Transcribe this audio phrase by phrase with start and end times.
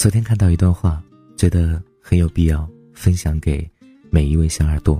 [0.00, 1.04] 昨天看到一段话，
[1.36, 3.70] 觉得很有必要分享给
[4.08, 4.98] 每一位小耳朵。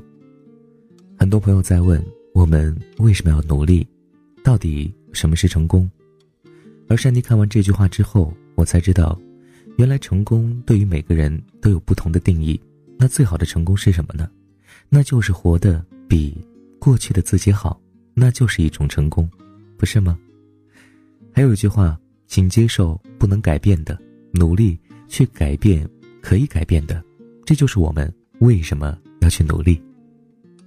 [1.18, 2.04] 很多朋友在问
[2.34, 3.88] 我们为什么要努力，
[4.44, 5.90] 到底什么是成功？
[6.86, 9.18] 而珊妮看完这句话之后，我才知道，
[9.78, 12.60] 原来成功对于每个人都有不同的定义。
[12.98, 14.30] 那最好的成功是什么呢？
[14.90, 16.36] 那就是活得比
[16.78, 17.80] 过去的自己好，
[18.12, 19.26] 那就是一种成功，
[19.78, 20.18] 不是吗？
[21.32, 23.98] 还有一句话，请接受不能改变的，
[24.32, 24.78] 努力
[25.10, 25.86] 去改变
[26.22, 27.04] 可以改变的，
[27.44, 29.78] 这就是我们为什么要去努力。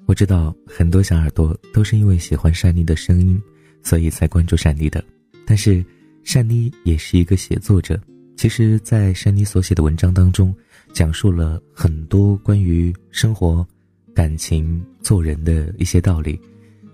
[0.06, 3.42] 我知道很多小耳朵都是因为喜欢珊妮的声音，
[3.82, 5.04] 所以才关注珊妮的。
[5.48, 5.84] 但是，
[6.24, 8.00] 珊妮也是一个写作者，
[8.38, 10.54] 其实，在珊妮所写的文章当中。
[10.94, 13.68] 讲述了很多关于生活、
[14.14, 16.40] 感情、做人的一些道理。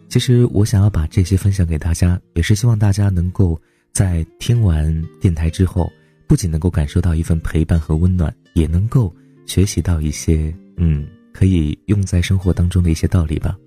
[0.07, 3.59] 其实我想要把这些分享给大家，也是希望大家能够
[3.91, 5.91] 在听完电台之后，
[6.29, 9.11] 不仅能够感受到一份陪伴和温暖，也能够
[9.47, 13.57] 学习到一些嗯可以用在生活当中的一些道理吧。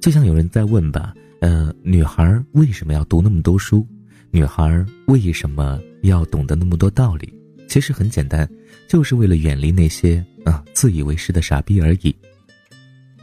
[0.00, 3.86] 就像有人在问吧，呃，女孩为什么要读那么多书？
[4.30, 7.30] 女孩为什么要懂得那么多道理？
[7.68, 8.48] 其实很简单。
[8.88, 12.14] 就是为了远离那些啊自以为是的傻逼而已。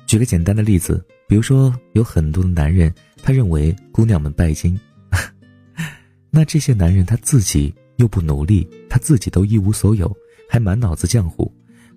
[0.06, 4.80] 举个简单的例子，比如说有很多的男人，他认为姑娘们拜金，
[6.30, 10.12] 那这些男人他自己又不努力，他自己都一无所有，
[10.50, 11.50] 还满脑子浆糊，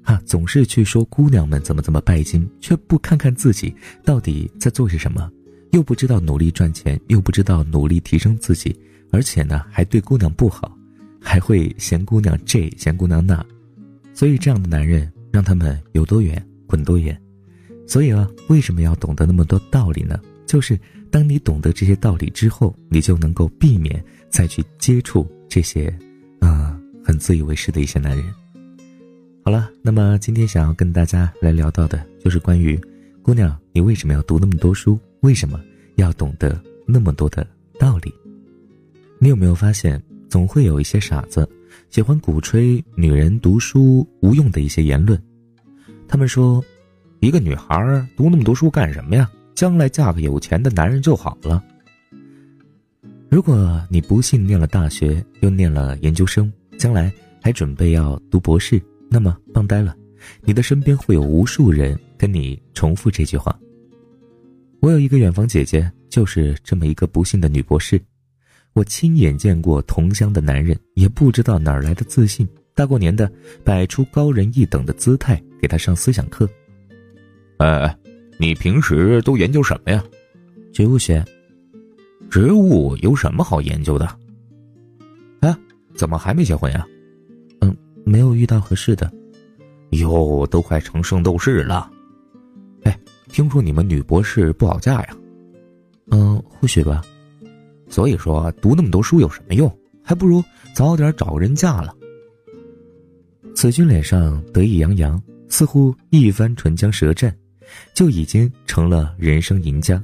[0.03, 3.75] 啊，总是去说姑娘们怎么怎么拜金，却不看看自己
[4.05, 5.33] 到底在做些什么，
[5.73, 8.79] 又不知道努力赚钱，又不知道努力提升自己，
[9.11, 10.77] 而且呢还对姑娘不好，
[11.19, 13.45] 还会嫌姑娘这嫌姑娘那。
[14.13, 17.19] 所以，这样的男人让他们有多远滚多远。
[17.87, 20.21] 所以啊，为什么要懂得那么多道理呢？
[20.47, 20.79] 就是
[21.11, 25.87] 当你懂得这些道理之后，你就能够避免再去接触这些，
[26.41, 28.27] 啊，很自以为是的一些男人。
[29.45, 32.77] 好了，那么今天想要跟大家来聊到的，就是关于
[33.23, 34.99] 姑娘，你为什么要读那么多书？
[35.21, 35.63] 为什么
[35.95, 37.47] 要懂得那么多的
[37.79, 38.13] 道理？
[39.21, 41.49] 你有没有发现，总会有一些傻子？
[41.91, 45.17] 喜欢鼓吹女人读书无用的一些言论，
[46.09, 46.61] 他们说，
[47.21, 49.31] 一个女孩读那么多书干什么呀？
[49.55, 51.63] 将来嫁个有钱的男人就好了。
[53.35, 57.13] 如果你不幸念了大学，又念了研究生，将来
[57.43, 58.81] 还准备要读博士，
[59.11, 59.93] 那么棒呆了，
[60.43, 63.59] 你的身边会有无数人跟你重复这句话。
[64.79, 68.01] 我有一个远房姐姐，就是这么一个不幸的女博士。
[68.73, 73.29] 我亲眼见过同乡的男人，也不知道哪儿来的自信，大过年的
[73.65, 76.49] 摆出高人一等的姿态给她上思想课。
[77.57, 77.99] 哎，
[78.39, 80.05] 你平时都研究什么呀？
[80.73, 81.25] 植物学。
[82.35, 84.09] 植物有什么好研究的？
[85.39, 85.57] 哎，
[85.95, 86.85] 怎么还没结婚呀？
[87.61, 87.73] 嗯，
[88.05, 89.09] 没有遇到合适的。
[89.91, 91.89] 哟，都快成圣斗士了。
[92.83, 95.17] 哎，听说你们女博士不好嫁呀？
[96.11, 97.05] 嗯，或许吧。
[97.89, 99.73] 所以说，读那么多书有什么用？
[100.03, 100.43] 还不如
[100.75, 101.95] 早点找个人嫁了。
[103.55, 107.33] 此君脸上得意洋洋，似乎一番唇枪舌战，
[107.95, 110.03] 就已经成了人生赢家。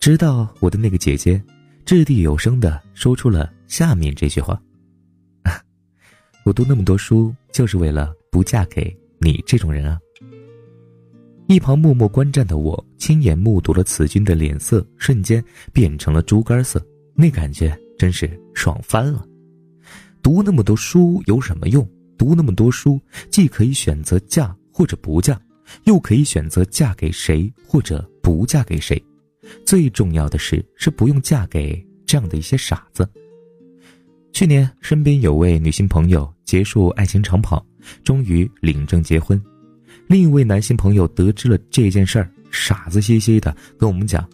[0.00, 1.42] 直到我的那个姐姐，
[1.84, 4.60] 掷地有声的说出了下面这句话
[6.46, 9.98] ：“我读那么多书，就是为了不嫁给你这种人啊。”
[11.48, 15.42] 一旁默默观战的我，亲眼目睹了此君的脸色瞬间
[15.72, 16.80] 变成了猪肝色。
[17.14, 19.26] 那感觉真是爽翻了！
[20.22, 21.86] 读那么多书有什么用？
[22.16, 23.00] 读那么多书，
[23.30, 25.40] 既可以选择嫁或者不嫁，
[25.84, 29.02] 又可以选择嫁给谁或者不嫁给谁。
[29.64, 33.08] 最重要的是，是不用嫁给这样的一些傻子。
[34.32, 37.64] 去年，身边有位女性朋友结束爱情长跑，
[38.04, 39.40] 终于领证结婚。
[40.06, 44.28] 另一位男性朋友得知了这件事儿，傻子兮兮的跟我们讲：“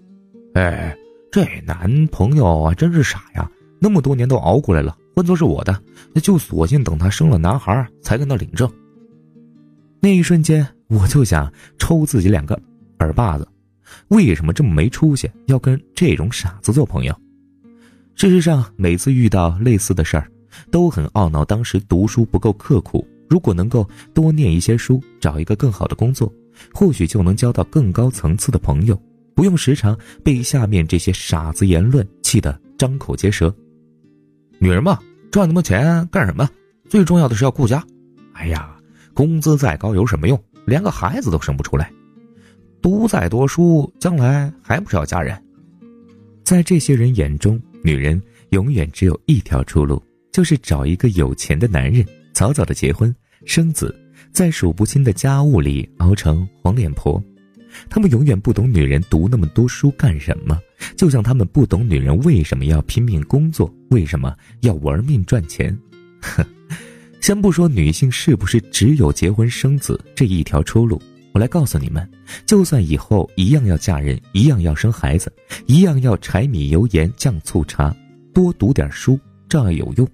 [0.54, 0.96] 哎。”
[1.34, 3.50] 这男朋友啊，真是傻呀！
[3.80, 8.72] 那么多年都熬过来了，换做是我的，那就索性等他生了男孩才跟他领证。
[9.98, 12.56] 那一瞬间，我就想抽自己两个
[13.00, 13.48] 耳巴子。
[14.08, 17.14] 为什么这么没出息，要跟这种傻子做朋友？
[18.14, 20.30] 事实上，每次遇到类似的事儿，
[20.70, 23.06] 都很懊恼当时读书不够刻苦。
[23.28, 26.32] 如果能够多念一些书，找一个更好的工作，
[26.72, 29.00] 或许就能交到更高层次的朋友。
[29.34, 33.52] 不用时常被下面这些傻子言论气得张口结舌。
[34.60, 34.98] 女人嘛，
[35.32, 36.48] 赚那么多钱干什么？
[36.88, 37.84] 最重要的是要顾家。
[38.34, 38.76] 哎呀，
[39.12, 40.40] 工资再高有什么用？
[40.66, 41.90] 连个孩子都生不出来。
[42.84, 45.34] 读再多书，将来还不是要嫁人？
[46.44, 52.04] 在这些人眼中，女人永远只有一条出路，就是找一个有钱的男人，
[52.34, 53.10] 早早的结婚
[53.46, 53.98] 生子，
[54.32, 57.18] 在数不清的家务里熬成黄脸婆。
[57.88, 60.60] 他们永远不懂女人读那么多书干什么，
[60.94, 65.74] 就像他们不懂女人为什么要拼命工作，为什么要玩命赚钱。
[66.20, 66.44] 哼，
[67.18, 71.00] 先不说女性是不是只有结婚生子这一条出路，
[71.34, 72.08] 我来告诉你们，
[72.46, 75.32] 就算以后一样要嫁人，一样要生孩子，
[75.66, 77.92] 一样要柴米油盐酱醋茶，
[78.32, 80.08] 多读点书照样有用。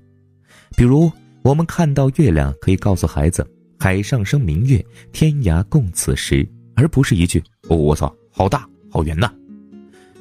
[0.75, 1.13] 比如，
[1.43, 3.47] 我们看到月亮，可以告诉孩子
[3.79, 4.83] “海上生明月，
[5.13, 6.49] 天涯共此时”。
[6.75, 9.31] 而不是一句“我操，好大好圆呐”。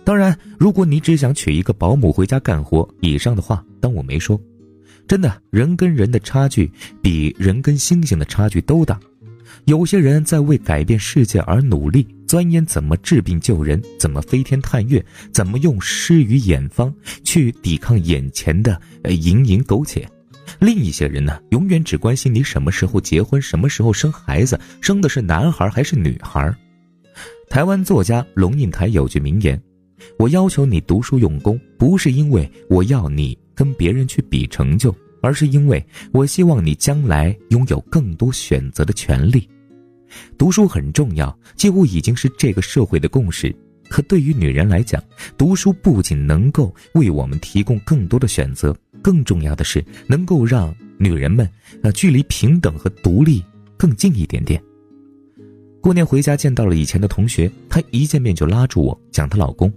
[0.03, 4.37] 当然，如果你只想娶一个保姆回家干活，以上的话当我没说。
[5.07, 6.69] 真的，人跟人的差距
[7.01, 8.99] 比人跟星星的差距都大。
[9.69, 16.91] 有些人在为改变世界而努力，钻研怎么治病救人，怎么飞天探月，怎么用诗与远方
[17.23, 20.09] 去抵抗眼前的呃蝇营苟且。
[20.57, 26.51] 另一些人呢，永远只关心你什么时候结婚，什么时候生孩子，生的是男孩还是女孩。
[27.47, 29.61] 台湾作家龙应台有句名言
[30.17, 39.47] ：“我要求你读书用功，不是因为我要你跟别人去比成就，而是因为我希望你将来拥有更多选择的权利。
[40.37, 43.55] 读书很重要，几乎已经是这个社会的共识。
[43.89, 45.03] 可对于女人来讲，
[45.37, 51.49] 读书不仅能够为我们提供更多的选择。”更重要的是，能够让女人们，
[51.83, 53.41] 呃，距离平等和独立
[53.77, 54.61] 更近一点点。
[55.79, 59.71] 过年回家见到了以前的同学，她一见面就拉住我讲她老公，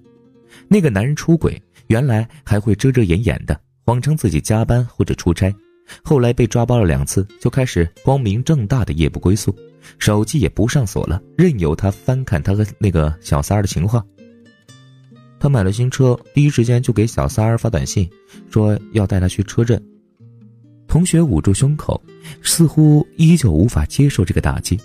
[0.66, 5.54] 那个男人出轨，原来还会遮遮掩掩的，谎称自己加班或者出差，
[6.02, 9.56] 后来被抓包了两次，就开始光明正大的夜不归宿，
[9.98, 14.04] 手机也不上锁了，任由他翻看他和那个小三儿的情话。
[15.38, 18.08] 他买了新车，第一时间就给小三儿发短信，
[18.50, 19.82] 说要带他去车震。
[20.86, 22.00] 同学捂住胸口，
[22.42, 24.78] 似乎依旧无法接受这个打击。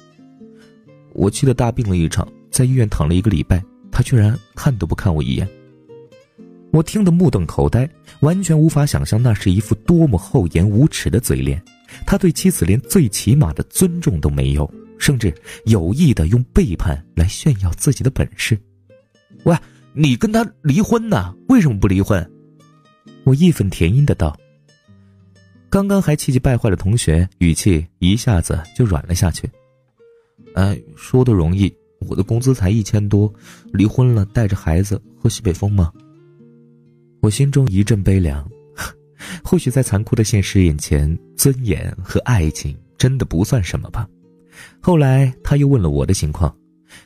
[1.14, 5.48] 我气得大病了一场，在医院躺了一个礼拜，他居然看都不看我一眼。
[6.72, 7.90] 我听得目瞪口呆，
[8.22, 11.62] 完全无法想象那是一副多么厚颜无耻的嘴脸。
[12.06, 15.34] 他对妻子连最起码的尊重都没有，甚至
[15.66, 18.60] 有意的用背叛来炫耀自己的本事。
[19.44, 19.56] 喂！
[19.94, 21.34] 你跟他离婚呢？
[21.50, 22.30] 为什么不离婚？
[23.24, 24.38] 我义愤填膺的道。
[25.72, 29.50] 刚刚还气急败坏的同学，语气一下子就软了下去。
[30.54, 33.34] 哎，说的容易，我的工资才一千多，
[33.74, 35.92] 离婚了带着孩子喝西北风吗？
[37.22, 38.48] 我心中一阵悲凉。
[39.44, 44.08] 或许在残酷的现实眼前，尊严和爱情真的不算什么吧。
[44.80, 46.54] 后来他又问了我的情况。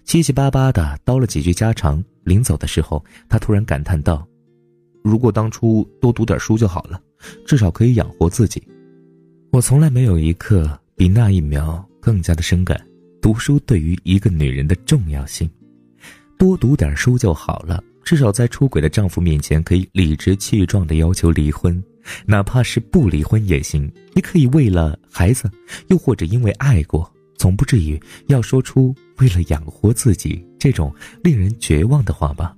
[0.03, 4.25] 七七八八的叨了几句家常，临走的时候，他突然感叹道
[5.03, 7.01] ：“如果当初多读点书就好了，
[7.45, 8.62] 至少可以养活自己。”
[9.51, 12.80] 我从来没有一刻比那一秒更加的深感
[13.21, 15.50] 读书对于一个女人的重要性。
[16.38, 21.83] 多读点书就好了，至少在出轨的丈夫面前可以理直气壮的要求离婚，
[22.25, 25.50] 哪怕是不离婚也行，也可以为了孩子，
[25.88, 27.12] 又或者因为爱过。
[27.41, 30.93] 总不至于要说出为了养活自己这种
[31.24, 32.55] 令人绝望的话吧？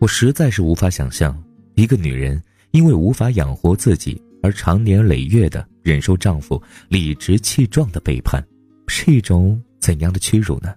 [0.00, 1.40] 我实在是无法想象，
[1.76, 2.42] 一个女人
[2.72, 8.44] 因为无法养活自己而长年累月的忍受丈夫理直气壮的背叛，
[8.88, 10.74] 是一种怎样的屈辱呢？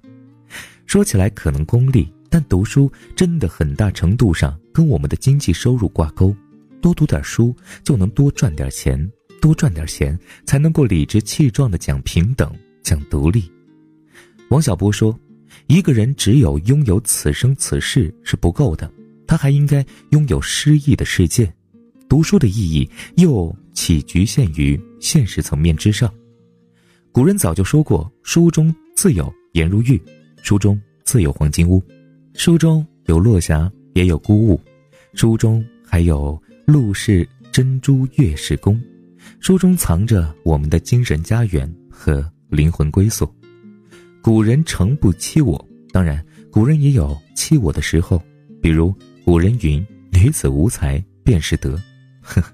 [0.86, 6.32] 说起来可能功利，但读书真的很大程度上跟我们的经济收入挂钩。
[6.79, 10.15] 多读点书就能多赚点钱，多赚点钱
[10.46, 12.55] 才能够理直气壮的讲平等。
[12.86, 13.51] 讲独立，
[14.50, 15.20] 王小波说
[15.65, 18.89] ：“一个人只有拥有此生此世是不够的，
[19.25, 21.51] 他还应该拥有诗意的世界。
[22.08, 26.13] 读书的意义又岂局限于现实层面之上？
[27.12, 30.00] 古人早就说过：‘书中自有颜如玉，
[30.44, 31.82] 书中自有黄金屋，
[32.36, 34.62] 书中有落霞，也有孤鹜，
[35.15, 38.80] 书中还有陆氏珍珠月氏宫，
[39.39, 43.28] 书中藏着我们的精神家园和。’”灵魂归宿，
[44.22, 45.68] 古人诚不欺我。
[45.92, 48.22] 当然，古人也有欺我的时候，
[48.62, 51.82] 比如古人云：“女子无才便是德。”
[52.22, 52.54] 呵呵，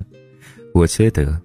[0.74, 1.40] 我缺德。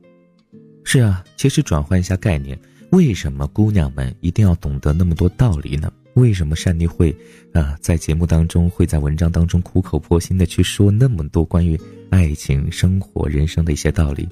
[0.85, 2.59] 是啊，其实转换一下概念，
[2.91, 5.93] 为什么姑娘们一定要懂得那么多道理呢？
[6.15, 7.15] 为什么善妮会
[7.53, 14.27] 啊，在节目当中会在文章当中苦口婆心的去说那么多关于爱情、生活、人生的一些道理？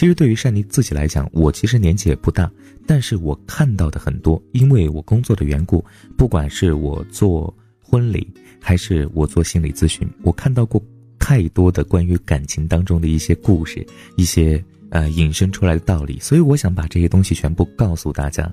[0.00, 2.50] 其实对于善妮自己来讲，我其实年纪也不大，
[2.86, 5.84] 但是我看到的很多，因为我工作的缘故，
[6.16, 8.26] 不管是我做婚礼，
[8.58, 10.82] 还是我做心理咨询，我看到过
[11.18, 16.18] 太多的关于感情当中的一些故事，一些呃引申出来的道理。
[16.18, 18.50] 所以我想把这些东西全部告诉大家，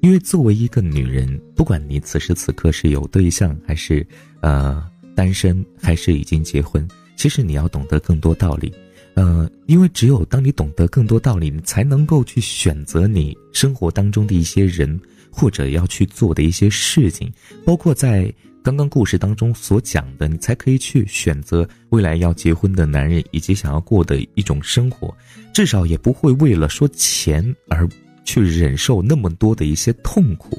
[0.00, 4.04] 因为作为一个女人，不管你此时此刻是有对象还是
[4.40, 8.74] 呃单身，还是已经结婚，其实你要懂得更多道理。
[9.18, 17.28] 呃，因为只有当你懂得更多道理，你才能够去选择你生活当中的一些人，或者要去做的一些事情，
[17.64, 18.32] 包括在
[18.62, 25.12] 刚刚故事当中所讲的，你才可以去选择未来要结婚的男人以及想要过的一种生活，
[25.52, 27.88] 至少也不会为了说钱而
[28.24, 30.56] 去忍受那么多的一些痛苦，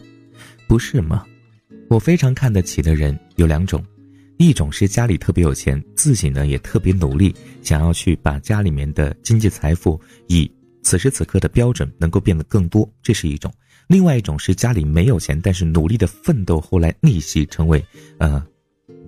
[0.68, 1.24] 不是吗？
[1.88, 3.82] 我非常看得起的人有两种。
[4.39, 10.50] 一种是家里特别有钱，自己呢也特别努力，想要去把家里面的经济财富以
[10.81, 13.51] 此时此刻的标准能够变得更多，这是一种；
[13.88, 17.84] 另外一种是家里没有钱，但是努力的奋斗，后来逆袭成为
[18.17, 18.41] 呃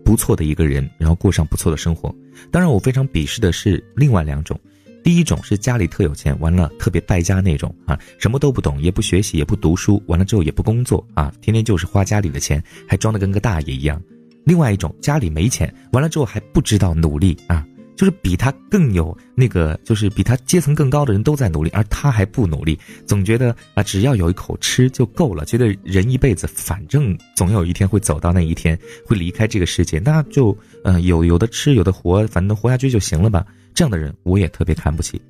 [0.03, 2.13] 不错的一个人，然后过上不错的生活。
[2.51, 4.59] 当然，我非常鄙视的是另外两种，
[5.01, 14.01] 第一种是家里特有钱，完了特别败家那种啊，什么都不懂，也不学习，也不读书，完了之后也不工作啊，天天就是花家里的钱，还装的跟个大爷一样。
[14.43, 33.45] 另外一种家里没钱，完了之后还不知道努力啊，就是比他更有那个，就是比他阶层更高的人都在努力，而他还不努力，总觉得啊，只要有一口吃就够了，觉得人一辈子反正总有一天会走到那一天，会离开这个世界，那就嗯有有的吃有的活，反正活下去就行了吧。
[33.73, 35.21] 这样的人我也特别看不起。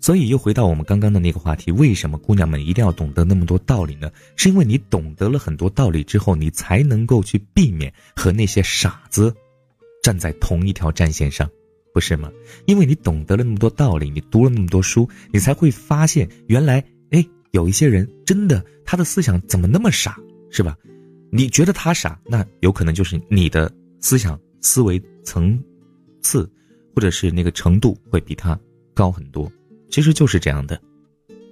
[0.00, 4.10] 所以又回到我们刚刚的那个话题，为什么姑娘们一定要懂得那么多道理呢？
[4.34, 9.34] 是因为你懂得了很多道理之后，你才能够去避免和那些傻子
[10.02, 11.48] 站在同一条战线上，
[11.92, 12.32] 不是吗？
[12.66, 20.18] 因为你懂得了那么多道理，你读了那么多书，你才会发现原来，哎，有一些人真的他的思想怎么那么傻，
[20.50, 20.76] 是吧？
[21.30, 25.62] 你觉得他傻，那有可能就是你的思想思维层
[26.22, 26.50] 次
[26.94, 28.58] 或者是那个程度会比他
[28.94, 29.50] 高很多。
[29.90, 30.80] 其实就是这样的，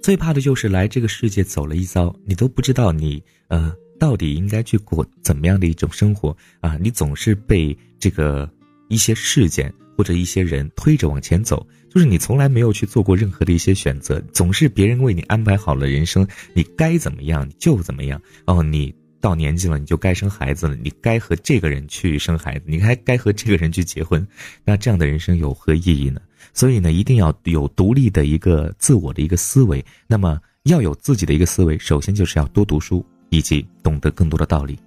[0.01, 6.77] 最怕的就是来这个世界走了一遭，你都不知道你呃到底应该去过怎么样的一种生活啊！
[6.79, 8.49] 你总是被这个
[8.87, 18.95] 一些事件或者一些人推着往前走，就是你从来没有去做过任何的一些选择，总是别人为你安排好了人生，你该怎么样就怎么样哦，你。
[19.21, 24.25] 到年纪了，你就该生孩子了，你该和这个人去生孩子，你还该和这个人去结婚，
[24.63, 26.21] 那这样的人生有何意义呢？
[26.53, 29.83] 所以呢，一定要有独立的一个自我的一个思维。
[30.07, 34.77] 那么要有自己的一个思维，首先就是要多读书，以及懂得更多的道理。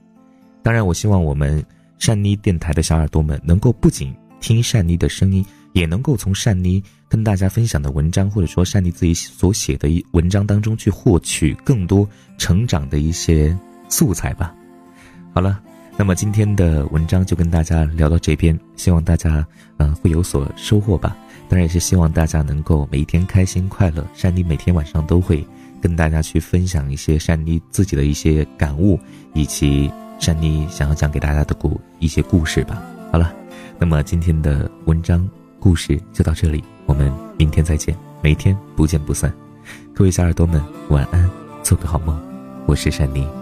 [0.62, 1.64] 当然，我希望我们
[1.98, 13.56] 善妮电台的小耳朵们能够不仅听善妮的声音，也能够从善妮跟大家分享的文章，或者说善妮自己所写的一文章当中去获取更多成长的一些。
[13.88, 14.54] 素材吧，
[15.34, 15.62] 好了，
[15.96, 19.46] 那么今天的文章就跟大家聊到这边，希望大家
[19.76, 21.16] 嗯会有所收获吧。
[21.48, 24.04] 当然也是希望大家能够每一天开心快乐。
[24.14, 25.46] 珊妮每天晚上都会
[25.80, 28.98] 跟大家去分享一些珊妮自己的一些感悟，
[29.34, 32.82] 以及珊妮想要讲给大家的故一些故事吧。
[33.12, 33.32] 好了，
[33.78, 35.28] 那么今天的文章
[35.60, 39.32] 故事就到这里，我们明天再见，每天不见不散。
[39.94, 41.30] 各位小耳朵们，晚安，
[41.62, 42.18] 做个好梦。
[42.66, 43.41] 我是珊妮。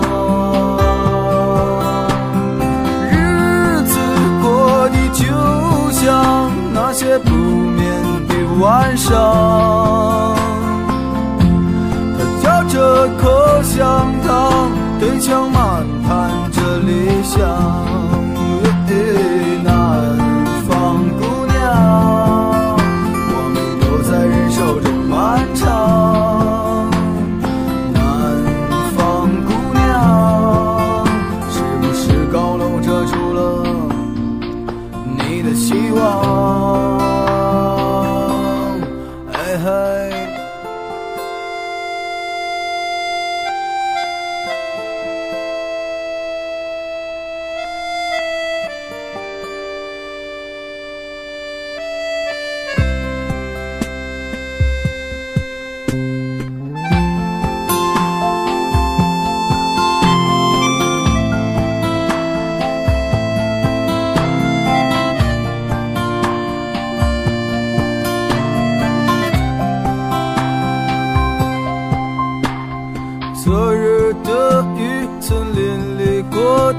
[8.71, 10.33] 晚上，
[12.41, 17.80] 他嚼着口香糖，对墙漫谈着理想。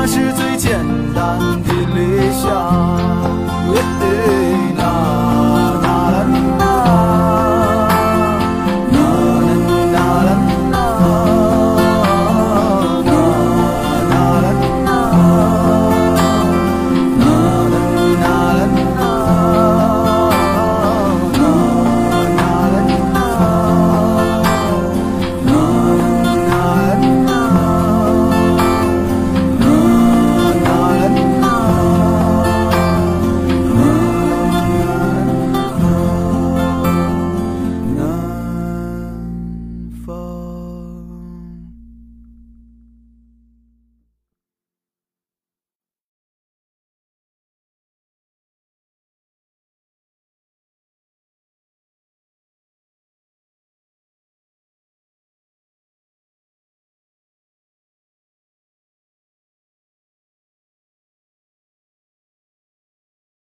[0.00, 0.78] 那是最简
[1.12, 3.17] 单的理想。